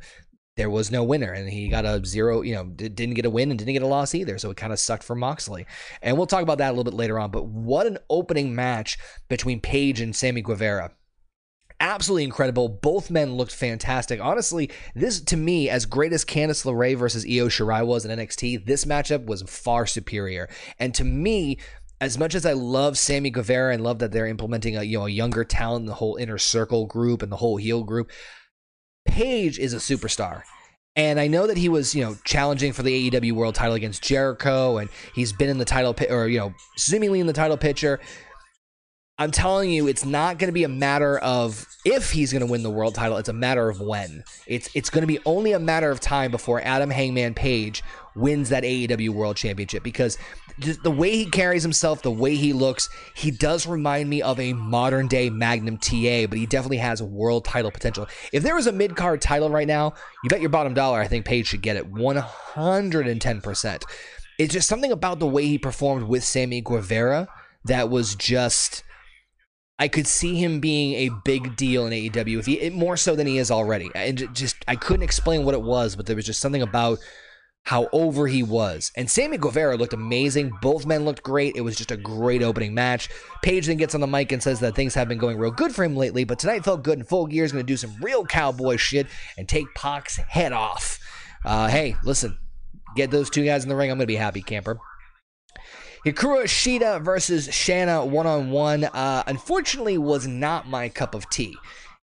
[0.57, 3.51] there was no winner and he got a zero, you know, didn't get a win
[3.51, 4.37] and didn't get a loss either.
[4.37, 5.65] So it kind of sucked for Moxley.
[6.01, 7.31] And we'll talk about that a little bit later on.
[7.31, 8.97] But what an opening match
[9.29, 10.91] between Page and Sammy Guevara
[11.81, 12.69] absolutely incredible.
[12.69, 14.21] Both men looked fantastic.
[14.21, 18.65] Honestly, this to me, as great as Candice LeRae versus Io Shirai was in NXT,
[18.65, 20.47] this matchup was far superior.
[20.79, 21.57] And to me,
[21.99, 25.05] as much as I love Sammy Guevara and love that they're implementing a you know
[25.07, 28.11] a younger talent, the whole inner circle group and the whole heel group,
[29.05, 30.43] Page is a superstar.
[30.95, 34.03] And I know that he was, you know, challenging for the AEW World Title against
[34.03, 37.99] Jericho, and he's been in the title, or you know, seemingly in the title picture.
[39.17, 42.51] I'm telling you, it's not going to be a matter of if he's going to
[42.51, 43.17] win the world title.
[43.17, 44.23] It's a matter of when.
[44.47, 47.83] It's it's going to be only a matter of time before Adam Hangman Page
[48.15, 50.17] wins that AEW World Championship because
[50.61, 54.53] the way he carries himself, the way he looks, he does remind me of a
[54.53, 58.07] modern day Magnum TA, but he definitely has world title potential.
[58.31, 59.93] If there was a mid card title right now,
[60.23, 63.83] you bet your bottom dollar I think Page should get it 110%.
[64.37, 67.27] It's just something about the way he performed with Sammy Guevara
[67.65, 68.83] that was just
[69.81, 73.25] I could see him being a big deal in AEW if he more so than
[73.25, 73.89] he is already.
[73.95, 76.99] And just I couldn't explain what it was, but there was just something about
[77.63, 78.91] how over he was.
[78.97, 80.51] And Sammy Guevara looked amazing.
[80.61, 81.55] Both men looked great.
[81.55, 83.09] It was just a great opening match.
[83.43, 85.73] Page then gets on the mic and says that things have been going real good
[85.73, 87.95] for him lately, but tonight felt good and full gear is going to do some
[88.01, 90.99] real cowboy shit and take Pac's head off.
[91.45, 92.37] Uh, hey, listen,
[92.95, 93.91] get those two guys in the ring.
[93.91, 94.79] I'm going to be happy, camper.
[96.05, 98.89] Hikaru Shida versus Shanna one on one.
[98.93, 101.55] Unfortunately, was not my cup of tea.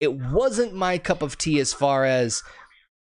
[0.00, 2.42] It wasn't my cup of tea as far as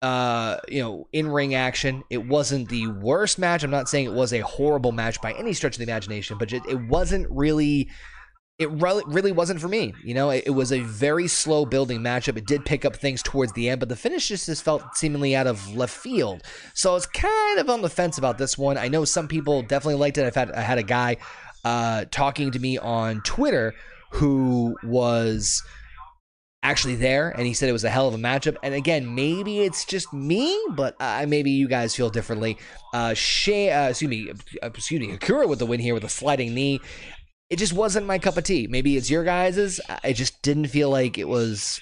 [0.03, 2.03] uh, you know, in ring action.
[2.11, 3.63] It wasn't the worst match.
[3.65, 6.53] I'm not saying it was a horrible match by any stretch of the imagination, but
[6.53, 7.89] it wasn't really.
[8.59, 9.95] It really wasn't for me.
[10.03, 12.37] You know, it, it was a very slow building matchup.
[12.37, 15.37] It did pick up things towards the end, but the finish just, just felt seemingly
[15.37, 16.43] out of left field.
[16.75, 18.77] So I was kind of on the fence about this one.
[18.77, 20.27] I know some people definitely liked it.
[20.27, 21.19] I've had I had a guy
[21.65, 23.75] uh, talking to me on Twitter
[24.11, 25.63] who was
[26.62, 28.57] actually there and he said it was a hell of a matchup.
[28.62, 32.59] And again maybe it's just me but uh, maybe you guys feel differently.
[32.92, 34.31] Uh Shea, uh excuse me
[34.62, 36.81] uh, excuse me Akira with the win here with a sliding knee.
[37.51, 38.66] It just wasn't my cup of tea.
[38.66, 39.81] Maybe it's your guys's.
[40.05, 41.81] I just didn't feel like it was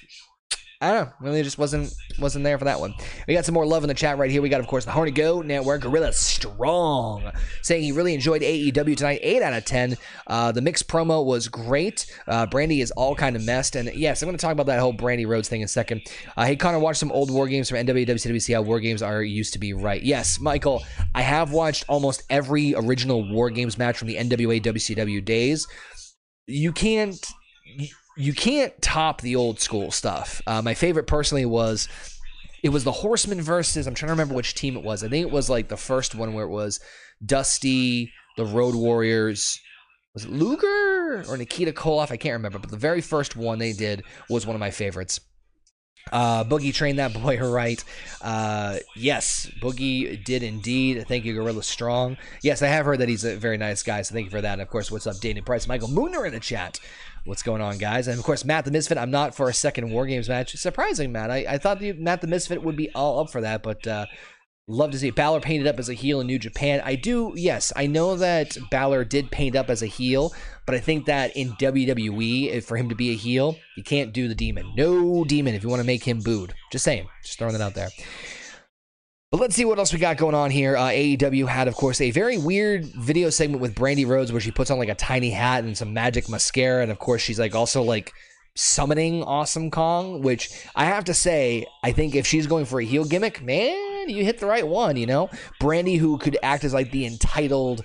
[0.80, 1.12] I don't know.
[1.20, 2.94] Really, just wasn't wasn't there for that one.
[3.26, 4.42] We got some more love in the chat right here.
[4.42, 8.94] We got, of course, the Horny Go Network, Gorilla Strong, saying he really enjoyed AEW
[8.94, 9.20] tonight.
[9.22, 9.96] Eight out of ten.
[10.26, 12.14] Uh, the mixed promo was great.
[12.26, 14.78] Uh, Brandi is all kind of messed, and yes, I'm going to talk about that
[14.78, 16.02] whole Brandi Rhodes thing in a second.
[16.36, 19.00] Uh, hey, Connor, watch some old war games from NWA, WCW, see how war games
[19.00, 19.72] are used to be.
[19.72, 20.02] Right?
[20.02, 20.84] Yes, Michael.
[21.14, 25.66] I have watched almost every original war games match from the NWA, WCW days.
[26.46, 27.26] You can't
[27.64, 27.88] you
[28.33, 30.40] can't top the old school stuff.
[30.46, 31.88] Uh, my favorite personally was
[32.62, 35.05] it was the Horsemen versus I'm trying to remember which team it was.
[35.05, 36.81] I think it was like the first one where it was
[37.24, 39.61] Dusty, the Road Warriors.
[40.14, 42.11] Was it Luger or Nikita Koloff?
[42.11, 45.20] I can't remember, but the very first one they did was one of my favorites.
[46.12, 47.82] Uh, Boogie trained that boy right.
[48.22, 51.06] Uh, yes, Boogie did indeed.
[51.08, 52.16] Thank you, Gorilla Strong.
[52.42, 54.54] Yes, I have heard that he's a very nice guy, so thank you for that.
[54.54, 55.66] And of course, what's up, Dana Price?
[55.66, 56.78] Michael Mooner in the chat.
[57.24, 58.06] What's going on, guys?
[58.06, 58.98] And of course, Matt the Misfit.
[58.98, 60.56] I'm not for a second War Games match.
[60.56, 61.32] Surprising, Matt.
[61.32, 64.06] I, I thought the, Matt the Misfit would be all up for that, but uh,
[64.68, 65.11] love to see.
[65.11, 66.81] Balor painted up as a heel in New Japan.
[66.85, 70.33] I do, yes, I know that Balor did paint up as a heel,
[70.64, 74.29] but I think that in WWE, for him to be a heel, you can't do
[74.29, 74.72] the demon.
[74.76, 76.55] No demon if you want to make him booed.
[76.72, 77.09] Just saying.
[77.22, 77.88] Just throwing that out there.
[79.33, 80.76] But let's see what else we got going on here.
[80.76, 84.52] Uh, AEW had, of course, a very weird video segment with Brandi Rhodes where she
[84.52, 87.55] puts on like a tiny hat and some magic mascara, and of course she's like
[87.55, 88.12] also like
[88.55, 92.85] summoning Awesome Kong, which I have to say, I think if she's going for a
[92.85, 94.96] heel gimmick, man, you hit the right one.
[94.96, 97.84] You know, Brandi, who could act as like the entitled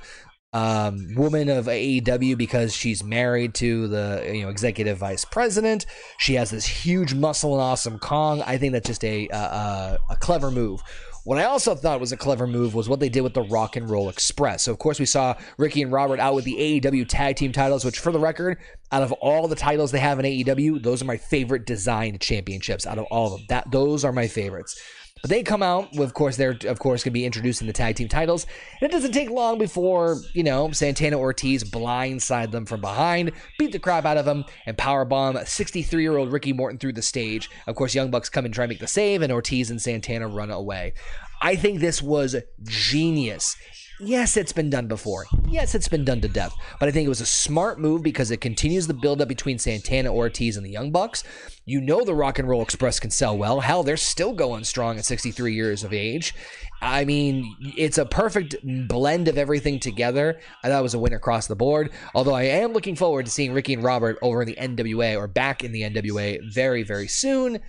[0.53, 5.85] um, woman of AEW because she's married to the you know executive vice president.
[6.17, 8.41] She has this huge muscle and awesome Kong.
[8.41, 10.81] I think that's just a a, a clever move.
[11.23, 13.75] What I also thought was a clever move was what they did with the Rock
[13.75, 14.63] and Roll Express.
[14.63, 17.85] So, of course, we saw Ricky and Robert out with the AEW tag team titles,
[17.85, 18.57] which, for the record,
[18.91, 22.87] out of all the titles they have in AEW, those are my favorite designed championships
[22.87, 23.45] out of all of them.
[23.49, 24.81] That those are my favorites.
[25.21, 27.95] But they come out, of course, they're of course going to be introducing the tag
[27.95, 28.47] team titles.
[28.79, 33.71] And it doesn't take long before, you know, Santana Ortiz blindside them from behind, beat
[33.71, 37.49] the crap out of them, and powerbomb 63 year old Ricky Morton through the stage.
[37.67, 40.27] Of course, Young Bucks come and try and make the save, and Ortiz and Santana
[40.27, 40.93] run away.
[41.41, 43.55] I think this was genius.
[44.03, 45.27] Yes, it's been done before.
[45.47, 46.55] Yes, it's been done to death.
[46.79, 50.11] But I think it was a smart move because it continues the buildup between Santana
[50.11, 51.23] Ortiz and the Young Bucks.
[51.65, 53.59] You know the Rock and Roll Express can sell well.
[53.59, 56.33] Hell, they're still going strong at 63 years of age.
[56.81, 58.55] I mean, it's a perfect
[58.87, 60.39] blend of everything together.
[60.63, 61.91] I thought it was a win across the board.
[62.15, 65.27] Although I am looking forward to seeing Ricky and Robert over in the NWA or
[65.27, 67.59] back in the NWA very, very soon.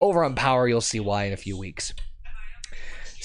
[0.00, 1.94] Over on Power, you'll see why in a few weeks.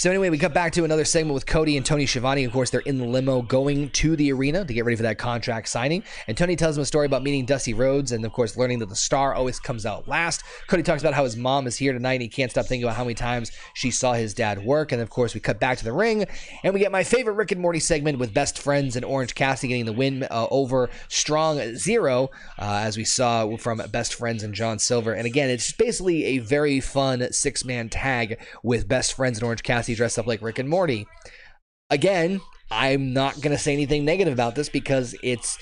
[0.02, 2.44] So anyway, we cut back to another segment with Cody and Tony Schiavone.
[2.44, 5.20] Of course, they're in the limo going to the arena to get ready for that
[5.20, 6.04] contract signing.
[6.26, 8.90] And Tony tells them a story about meeting Dusty Rhodes and, of course, learning that
[8.90, 10.42] the star always comes out last.
[10.66, 12.96] Cody talks about how his mom is here tonight and he can't stop thinking about
[12.96, 14.92] how many times she saw his dad work.
[14.92, 16.26] And, of course, we cut back to the ring
[16.64, 19.68] and we get my favorite Rick and Morty segment with Best Friends and Orange Cassidy
[19.68, 24.56] getting the win uh, over Strong Zero, uh, as we saw from Best Friends and
[24.56, 25.14] John Silver.
[25.14, 29.62] And again, it's basically a very fun six man tag with Best Friends and Orange
[29.62, 31.06] Cassidy Cassie dressed up like Rick and Morty.
[31.90, 35.58] Again, I'm not to say anything negative about this because it's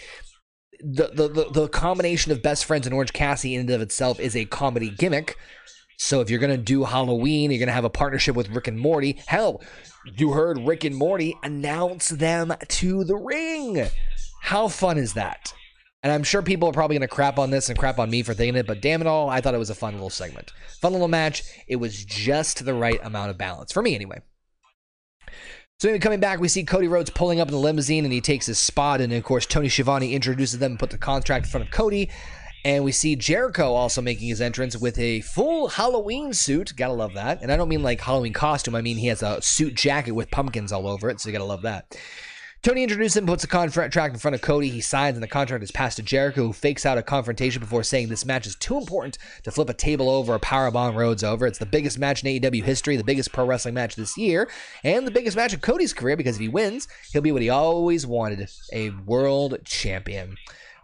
[0.81, 4.19] the, the, the, the combination of best friends and Orange Cassie in and of itself
[4.19, 5.35] is a comedy gimmick.
[5.97, 9.19] So if you're to do Halloween, you're to have a partnership with Rick and Morty.
[9.25, 9.61] Hell,
[10.17, 13.87] you heard Rick and Morty announce them to the ring.
[14.41, 15.53] How fun is that?
[16.01, 18.23] And I'm sure people are probably going to crap on this and crap on me
[18.23, 20.53] for thinking it, but damn it all, I thought it was a fun little segment.
[20.81, 21.43] Fun little match.
[21.67, 24.21] It was just the right amount of balance, for me anyway.
[25.79, 28.45] So coming back, we see Cody Rhodes pulling up in the limousine and he takes
[28.45, 29.01] his spot.
[29.01, 32.09] And of course, Tony Schiavone introduces them and put the contract in front of Cody.
[32.65, 36.73] And we see Jericho also making his entrance with a full Halloween suit.
[36.75, 37.41] Gotta love that.
[37.41, 40.31] And I don't mean like Halloween costume, I mean he has a suit jacket with
[40.31, 41.21] pumpkins all over it.
[41.21, 41.97] So you gotta love that.
[42.61, 44.67] Tony introduces him, puts a contract in front of Cody.
[44.67, 47.83] He signs, and the contract is passed to Jericho, who fakes out a confrontation before
[47.83, 51.47] saying this match is too important to flip a table over or powerbomb Rhodes over.
[51.47, 54.49] It's the biggest match in AEW history, the biggest pro wrestling match this year,
[54.83, 57.49] and the biggest match of Cody's career because if he wins, he'll be what he
[57.49, 60.35] always wanted a world champion.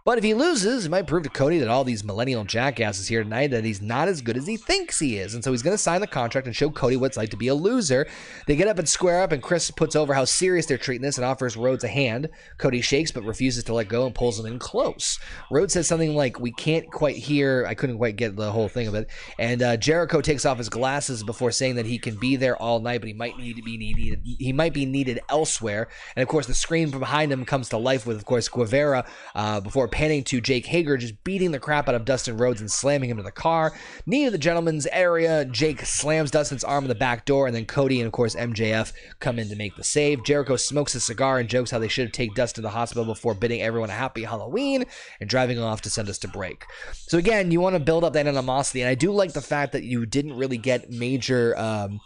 [0.06, 3.24] But if he loses, it might prove to Cody that all these millennial jackasses here
[3.24, 5.34] tonight that he's not as good as he thinks he is.
[5.34, 7.36] And so he's going to sign the contract and show Cody what it's like to
[7.36, 8.06] be a loser.
[8.46, 11.18] They get up and square up, and Chris puts over how serious they're treating this
[11.18, 12.28] and offers Rhodes a hand.
[12.56, 15.18] Cody shakes but refuses to let go and pulls him in close.
[15.50, 17.66] Rhodes says something like, We can't quite hear.
[17.66, 19.10] I couldn't quite get the whole thing of it.
[19.40, 22.78] And uh, Jericho takes off his glasses before saying that he can be there all
[22.78, 24.20] night, but he might need to be needed.
[24.22, 25.88] He might be needed elsewhere.
[26.14, 29.60] And of course, the screen behind him comes to life with, of course, Guevara uh,
[29.60, 33.08] before panning to Jake Hager, just beating the crap out of Dustin Rhodes and slamming
[33.08, 33.72] him to the car.
[34.04, 35.46] Knee to the gentleman's area.
[35.46, 38.92] Jake slams Dustin's arm in the back door, and then Cody and, of course, MJF
[39.20, 40.22] come in to make the save.
[40.22, 43.06] Jericho smokes a cigar and jokes how they should have taken Dustin to the hospital
[43.06, 44.84] before bidding everyone a happy Halloween
[45.18, 46.66] and driving off to send us to break.
[46.92, 49.72] So, again, you want to build up that animosity, and I do like the fact
[49.72, 51.56] that you didn't really get major.
[51.56, 52.00] Um,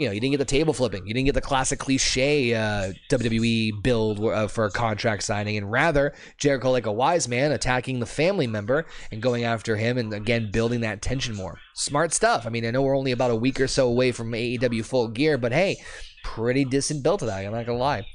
[0.00, 1.06] you know, you didn't get the table flipping.
[1.06, 5.70] You didn't get the classic cliche uh, WWE build uh, for a contract signing, and
[5.70, 10.14] rather Jericho, like a wise man, attacking the family member and going after him, and
[10.14, 11.58] again building that tension more.
[11.74, 12.46] Smart stuff.
[12.46, 15.08] I mean, I know we're only about a week or so away from AEW full
[15.08, 15.76] gear, but hey,
[16.24, 17.44] pretty decent build to that.
[17.44, 18.06] I'm not gonna lie.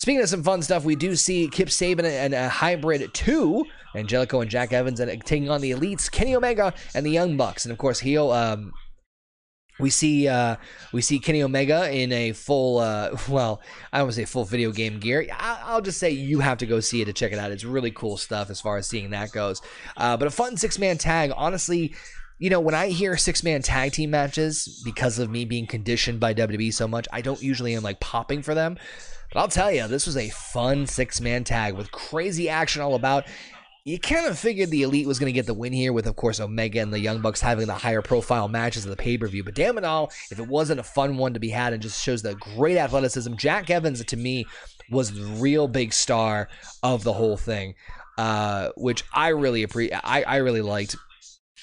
[0.00, 4.40] Speaking of some fun stuff, we do see Kip Sabian and a hybrid two, Angelico
[4.40, 7.72] and Jack Evans, and taking on the Elites, Kenny Omega and the Young Bucks, and
[7.72, 8.30] of course, heel.
[8.30, 8.72] Um,
[9.78, 10.56] we see uh,
[10.92, 13.60] we see Kenny Omega in a full uh, well
[13.92, 15.26] I don't say full video game gear.
[15.32, 17.50] I- will just say you have to go see it to check it out.
[17.52, 19.62] It's really cool stuff as far as seeing that goes.
[19.96, 21.32] Uh, but a fun six man tag.
[21.36, 21.94] Honestly,
[22.38, 26.20] you know when I hear six man tag team matches because of me being conditioned
[26.20, 28.78] by WWE so much, I don't usually am like popping for them.
[29.32, 32.94] But I'll tell you, this was a fun six man tag with crazy action all
[32.94, 33.24] about
[33.88, 36.14] you kind of figured the Elite was going to get the win here, with, of
[36.14, 39.26] course, Omega and the Young Bucks having the higher profile matches of the pay per
[39.26, 39.42] view.
[39.42, 42.02] But damn it all, if it wasn't a fun one to be had and just
[42.02, 44.44] shows the great athleticism, Jack Evans, to me,
[44.90, 46.48] was the real big star
[46.82, 47.76] of the whole thing,
[48.18, 50.00] uh, which I really appreciate.
[50.04, 50.94] I, I really liked.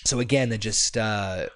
[0.04, 1.48] So again, that just uh,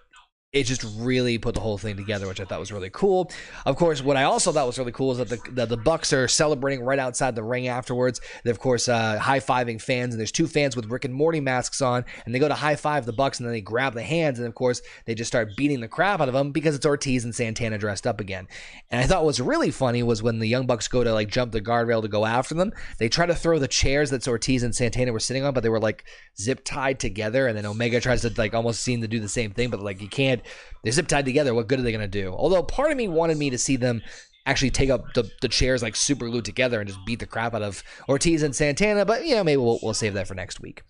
[0.52, 3.30] it just really put the whole thing together, which I thought was really cool.
[3.68, 6.12] Of course, what I also thought was really cool is that the the, the Bucks
[6.12, 8.20] are celebrating right outside the ring afterwards.
[8.44, 11.40] They're of course uh, high fiving fans, and there's two fans with Rick and Morty
[11.40, 14.02] masks on, and they go to high five the Bucks, and then they grab the
[14.02, 16.86] hands, and of course they just start beating the crap out of them because it's
[16.86, 18.48] Ortiz and Santana dressed up again.
[18.90, 21.30] And I thought what was really funny was when the Young Bucks go to like
[21.30, 24.64] jump the guardrail to go after them, they try to throw the chairs that Ortiz
[24.64, 26.06] and Santana were sitting on, but they were like
[26.40, 29.52] zip tied together, and then Omega tries to like almost seem to do the same
[29.52, 30.38] thing, but like you can't.
[30.84, 31.54] They're zip tied together.
[31.54, 32.34] What good are they going to do?
[32.34, 34.02] Although part of me wanted me to see them
[34.45, 37.54] actually take up the, the chairs like super glued together and just beat the crap
[37.54, 40.60] out of Ortiz and Santana, but you know, maybe we'll, we'll save that for next
[40.60, 40.84] week.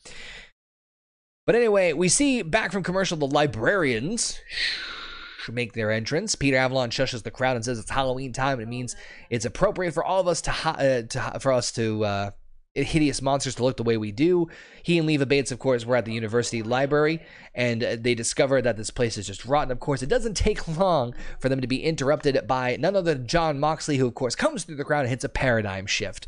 [1.45, 4.39] But anyway, we see back from commercial the librarians
[5.51, 6.35] make their entrance.
[6.35, 8.59] Peter Avalon shushes the crowd and says it's Halloween time.
[8.59, 8.95] It means
[9.29, 12.31] it's appropriate for all of us to, uh, to for us to uh,
[12.75, 14.47] hideous monsters to look the way we do.
[14.83, 17.21] He and Leva Bates, of course, were at the university library,
[17.53, 19.71] and uh, they discover that this place is just rotten.
[19.71, 23.27] Of course, it doesn't take long for them to be interrupted by none other than
[23.27, 26.27] Jon Moxley, who, of course, comes through the crowd and hits a paradigm shift.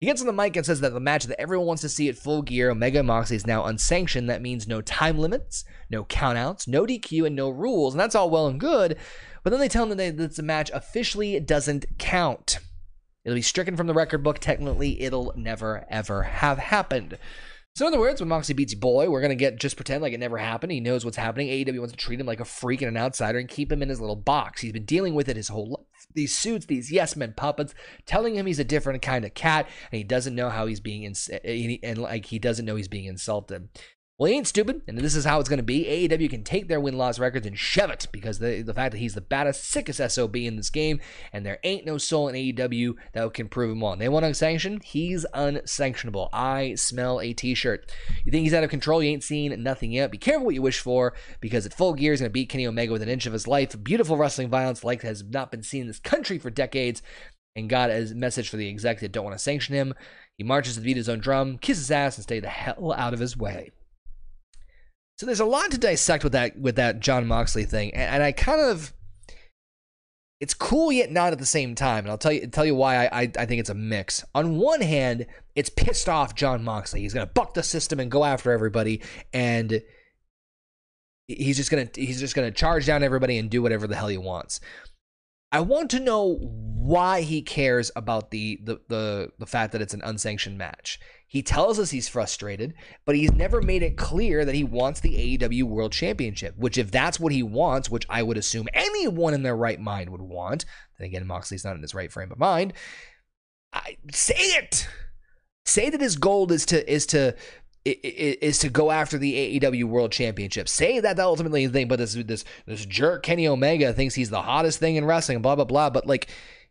[0.00, 2.08] He gets on the mic and says that the match that everyone wants to see
[2.08, 4.28] at full gear, Omega Moxley, is now unsanctioned.
[4.28, 7.94] That means no time limits, no countouts, no DQ, and no rules.
[7.94, 8.98] And that's all well and good.
[9.44, 12.58] But then they tell him that the match officially doesn't count.
[13.24, 14.38] It'll be stricken from the record book.
[14.38, 17.18] Technically, it'll never, ever have happened.
[17.74, 20.12] So, in other words, when Moxley beats Boy, we're going to get just pretend like
[20.12, 20.72] it never happened.
[20.72, 21.48] He knows what's happening.
[21.48, 23.88] AEW wants to treat him like a freak and an outsider and keep him in
[23.88, 24.60] his little box.
[24.60, 26.06] He's been dealing with it his whole life.
[26.14, 29.96] These suits, these yes men puppets, telling him he's a different kind of cat, and
[29.96, 33.70] he doesn't know how he's being, ins- and like he doesn't know he's being insulted.
[34.18, 35.84] Well, he ain't stupid, and this is how it's going to be.
[35.84, 38.98] AEW can take their win loss records and shove it because the, the fact that
[38.98, 41.00] he's the baddest, sickest SOB in this game,
[41.32, 43.98] and there ain't no soul in AEW that can prove him wrong.
[43.98, 46.28] They want to sanction, he's unsanctionable.
[46.30, 47.90] I smell a t shirt.
[48.24, 49.02] You think he's out of control?
[49.02, 50.12] You ain't seen nothing yet.
[50.12, 52.66] Be careful what you wish for because at full gear, he's going to beat Kenny
[52.66, 53.82] Omega with an inch of his life.
[53.82, 57.02] Beautiful wrestling violence like has not been seen in this country for decades.
[57.56, 59.94] And got a message for the exec that don't want to sanction him.
[60.38, 63.20] He marches to beat his own drum, kisses ass, and stay the hell out of
[63.20, 63.72] his way.
[65.18, 68.22] So there's a lot to dissect with that with that Jon Moxley thing, and, and
[68.22, 68.92] I kind of
[70.42, 72.04] it's cool yet not at the same time.
[72.04, 74.24] And I'll tell you tell you why I, I, I think it's a mix.
[74.34, 77.00] On one hand, it's pissed off John Moxley.
[77.00, 79.02] He's gonna buck the system and go after everybody,
[79.32, 79.80] and
[81.28, 84.18] he's just gonna he's just gonna charge down everybody and do whatever the hell he
[84.18, 84.60] wants.
[85.52, 86.38] I want to know
[86.82, 90.98] why he cares about the, the the the fact that it's an unsanctioned match.
[91.28, 92.74] He tells us he's frustrated,
[93.04, 96.90] but he's never made it clear that he wants the AEW World Championship, which if
[96.90, 100.64] that's what he wants, which I would assume anyone in their right mind would want,
[100.98, 102.72] then again Moxley's not in his right frame of mind,
[103.72, 104.88] I say it.
[105.64, 107.36] Say that his goal is to is to
[107.84, 110.68] is to go after the AEW World Championship.
[110.68, 114.14] Say that that ultimately is the thing, but this this this jerk Kenny Omega thinks
[114.14, 115.90] he's the hottest thing in wrestling, blah blah blah.
[115.90, 116.28] But like,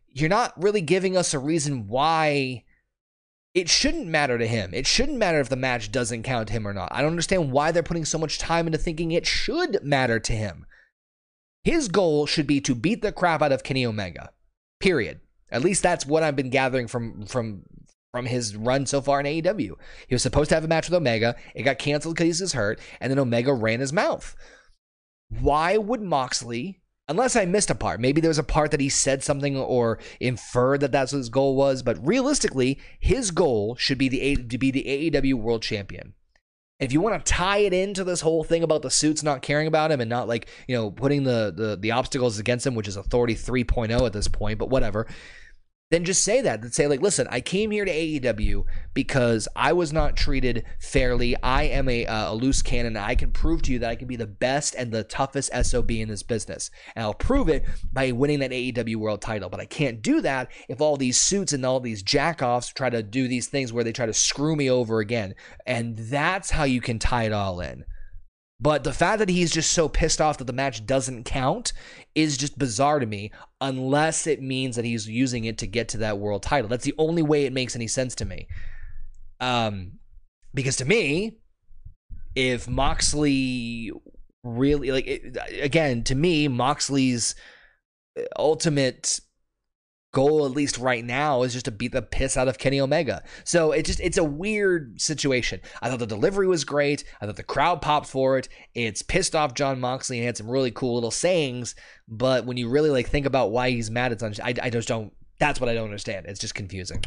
[0.08, 2.64] you're not really giving us a reason why
[3.54, 4.72] it shouldn't matter to him.
[4.72, 6.88] It shouldn't matter if the match doesn't count him or not.
[6.92, 10.32] I don't understand why they're putting so much time into thinking it should matter to
[10.32, 10.64] him.
[11.62, 14.30] His goal should be to beat the crap out of Kenny Omega.
[14.80, 15.20] Period.
[15.50, 17.64] At least that's what I've been gathering from from
[18.12, 19.72] from his run so far in AEW.
[20.06, 21.34] He was supposed to have a match with Omega.
[21.54, 24.36] It got canceled because he was hurt, and then Omega ran his mouth.
[25.40, 28.90] Why would Moxley, unless I missed a part, maybe there was a part that he
[28.90, 33.96] said something or inferred that that's what his goal was, but realistically, his goal should
[33.96, 36.12] be the to be the AEW World Champion.
[36.80, 39.68] If you want to tie it into this whole thing about the suits not caring
[39.68, 42.88] about him and not like you know putting the the, the obstacles against him, which
[42.88, 45.06] is Authority 3.0 at this point, but whatever
[45.92, 46.62] then just say that.
[46.62, 48.64] Then say, like, listen, I came here to AEW
[48.94, 51.36] because I was not treated fairly.
[51.42, 52.96] I am a, uh, a loose cannon.
[52.96, 55.90] I can prove to you that I can be the best and the toughest SOB
[55.90, 56.70] in this business.
[56.96, 59.50] And I'll prove it by winning that AEW world title.
[59.50, 63.02] But I can't do that if all these suits and all these jackoffs try to
[63.02, 65.34] do these things where they try to screw me over again.
[65.66, 67.84] And that's how you can tie it all in.
[68.62, 71.72] But the fact that he's just so pissed off that the match doesn't count
[72.14, 75.96] is just bizarre to me, unless it means that he's using it to get to
[75.98, 76.68] that world title.
[76.68, 78.46] That's the only way it makes any sense to me.
[79.40, 79.94] Um,
[80.54, 81.38] because to me,
[82.36, 83.90] if Moxley
[84.44, 87.34] really like it, again to me, Moxley's
[88.38, 89.18] ultimate
[90.12, 93.22] goal at least right now is just to beat the piss out of Kenny Omega.
[93.44, 95.60] So it just it's a weird situation.
[95.80, 97.04] I thought the delivery was great.
[97.20, 98.48] I thought the crowd popped for it.
[98.74, 101.74] It's pissed off Jon Moxley and had some really cool little sayings,
[102.06, 105.12] but when you really like think about why he's mad, it's I, I just don't
[105.38, 106.26] that's what I don't understand.
[106.28, 107.02] It's just confusing.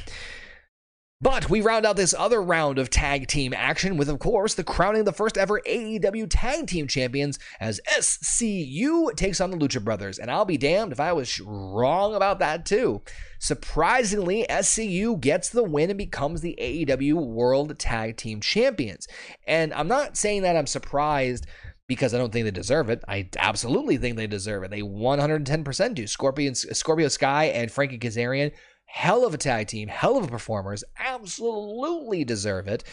[1.25, 4.63] But we round out this other round of tag team action with, of course, the
[4.63, 9.83] crowning of the first ever AEW tag team champions as SCU takes on the Lucha
[9.83, 10.19] Brothers.
[10.19, 13.01] And I'll be damned if I was wrong about that, too.
[13.39, 19.07] Surprisingly, SCU gets the win and becomes the AEW World Tag Team Champions.
[19.47, 21.47] And I'm not saying that I'm surprised
[21.87, 23.03] because I don't think they deserve it.
[23.07, 24.69] I absolutely think they deserve it.
[24.69, 26.05] They 110% do.
[26.05, 28.51] Scorpion, Scorpio Sky and Frankie Kazarian
[28.95, 32.85] hell of a tag team, hell of a performers, absolutely deserve it.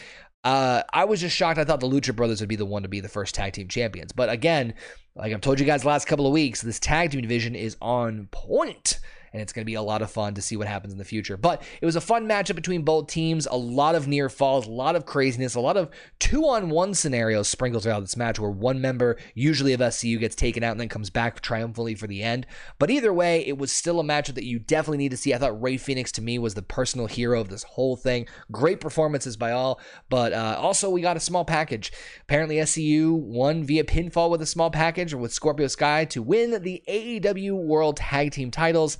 [0.43, 1.57] Uh, I was just shocked.
[1.57, 3.69] I thought the Lucha Brothers would be the one to be the first tag team
[3.69, 4.11] champions.
[4.11, 4.73] But again,
[5.15, 8.27] like I've told you guys last couple of weeks, this tag team division is on
[8.31, 8.99] point
[9.33, 11.05] and it's going to be a lot of fun to see what happens in the
[11.05, 11.35] future.
[11.35, 14.71] But it was a fun matchup between both teams, a lot of near falls, a
[14.71, 18.51] lot of craziness, a lot of two on one scenarios sprinkled throughout this match where
[18.51, 22.21] one member, usually of SCU, gets taken out and then comes back triumphantly for the
[22.21, 22.45] end.
[22.77, 25.33] But either way, it was still a matchup that you definitely need to see.
[25.33, 28.27] I thought Rey Fenix to me was the personal hero of this whole thing.
[28.51, 29.79] Great performances by all,
[30.09, 31.91] but uh, also we got a small package.
[32.21, 36.83] Apparently, SCU won via pinfall with a small package with Scorpio Sky to win the
[36.87, 38.97] AEW World Tag Team titles.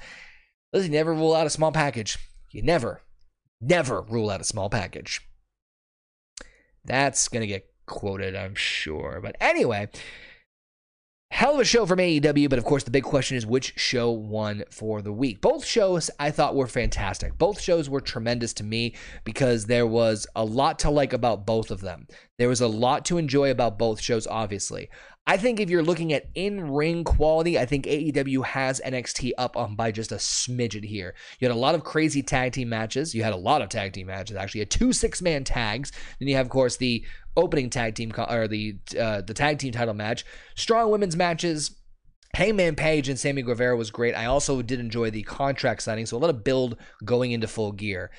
[0.73, 2.17] Listen, never rule out a small package.
[2.49, 3.03] You never,
[3.61, 5.21] never rule out a small package.
[6.83, 9.19] That's going to get quoted, I'm sure.
[9.21, 9.89] But anyway,
[11.31, 14.11] hell of a show from AEW, but of course, the big question is which show
[14.11, 15.41] won for the week.
[15.41, 17.37] Both shows I thought were fantastic.
[17.37, 21.71] Both shows were tremendous to me because there was a lot to like about both
[21.71, 22.07] of them.
[22.37, 24.89] There was a lot to enjoy about both shows, obviously.
[25.25, 29.55] I think if you're looking at in ring quality, I think AEW has NXT up
[29.55, 31.15] on by just a smidget here.
[31.39, 33.15] You had a lot of crazy tag team matches.
[33.15, 34.59] You had a lot of tag team matches, actually.
[34.59, 35.93] You had two six man tags.
[36.19, 37.05] Then you have, of course, the
[37.37, 40.25] opening tag team or the uh, the tag team title match.
[40.55, 41.79] Strong women's matches.
[42.35, 44.15] Hangman Page and Sammy Guevara was great.
[44.15, 47.71] I also did enjoy the contract signing, so a lot of build going into full
[47.71, 48.09] gear.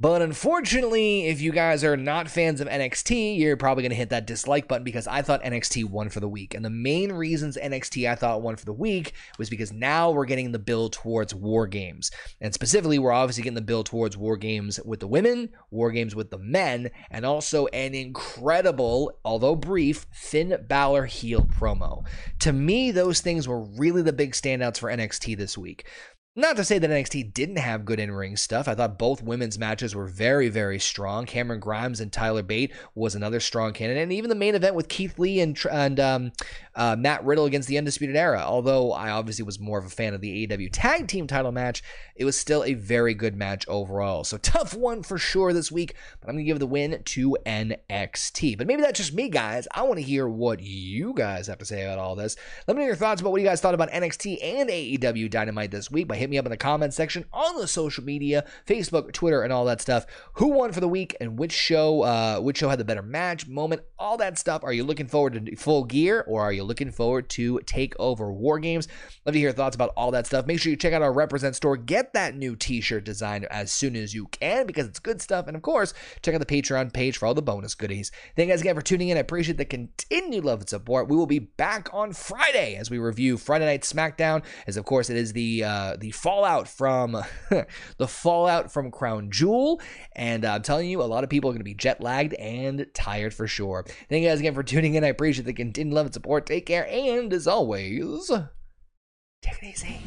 [0.00, 4.08] But unfortunately, if you guys are not fans of NXT, you're probably going to hit
[4.08, 6.54] that dislike button because I thought NXT won for the week.
[6.54, 10.24] And the main reasons NXT I thought won for the week was because now we're
[10.24, 12.10] getting the build towards War Games.
[12.40, 16.14] And specifically, we're obviously getting the build towards War Games with the women, War Games
[16.14, 22.06] with the men, and also an incredible, although brief, Finn Balor heel promo.
[22.38, 25.84] To me, those things were really the big standouts for NXT this week.
[26.36, 28.68] Not to say that NXT didn't have good in ring stuff.
[28.68, 31.26] I thought both women's matches were very, very strong.
[31.26, 34.04] Cameron Grimes and Tyler Bate was another strong candidate.
[34.04, 36.32] And even the main event with Keith Lee and, and um,
[36.76, 38.44] uh, Matt Riddle against the Undisputed Era.
[38.46, 41.82] Although I obviously was more of a fan of the AEW tag team title match,
[42.14, 44.22] it was still a very good match overall.
[44.22, 47.36] So tough one for sure this week, but I'm going to give the win to
[47.44, 48.56] NXT.
[48.56, 49.66] But maybe that's just me, guys.
[49.74, 52.36] I want to hear what you guys have to say about all this.
[52.68, 55.72] Let me know your thoughts about what you guys thought about NXT and AEW Dynamite
[55.72, 59.12] this week by hit me up in the comments section on the social media, Facebook,
[59.12, 60.06] Twitter, and all that stuff.
[60.34, 63.48] Who won for the week and which show uh, which show had the better match,
[63.48, 64.62] moment, all that stuff.
[64.62, 68.58] Are you looking forward to full gear or are you looking forward to Takeover War
[68.58, 68.88] Games?
[69.26, 70.46] Love to hear your thoughts about all that stuff.
[70.46, 71.76] Make sure you check out our Represent store.
[71.76, 75.46] Get that new t-shirt design as soon as you can because it's good stuff.
[75.46, 75.92] And of course,
[76.22, 78.12] check out the Patreon page for all the bonus goodies.
[78.36, 79.16] Thank you guys again for tuning in.
[79.16, 81.08] I appreciate the continued love and support.
[81.08, 85.10] We will be back on Friday as we review Friday Night SmackDown, as of course
[85.10, 87.12] it is the uh, the fallout from
[87.98, 89.80] the fallout from Crown Jewel.
[90.14, 92.34] And uh, I'm telling you, a lot of people are going to be jet lagged
[92.34, 93.84] and tired for sure.
[94.08, 95.04] Thank you guys again for tuning in.
[95.04, 96.46] I appreciate the continued love and support.
[96.46, 98.30] Take care, and as always,
[99.42, 100.00] take it easy.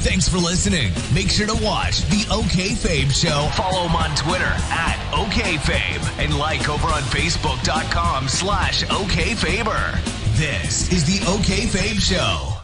[0.00, 0.92] Thanks for listening.
[1.12, 3.48] Make sure to watch the OK Fabe Show.
[3.56, 10.25] Follow him on Twitter at OK OKFabe and like over on Facebook.com slash OKFaber.
[10.36, 12.55] This is the OK Fabe Show.